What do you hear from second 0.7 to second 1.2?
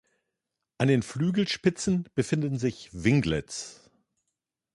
An den